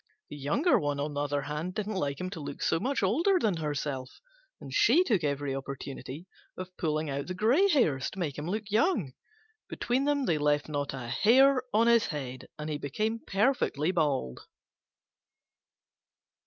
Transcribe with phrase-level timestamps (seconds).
[0.31, 3.57] The younger, on the other hand, didn't like him to look so much older than
[3.57, 4.19] herself,
[4.59, 4.73] and
[5.05, 6.25] took every opportunity
[6.57, 9.13] of pulling out the grey hairs, to make him look young.
[9.69, 14.39] Between them, they left not a hair in his head, and he became perfectly bald.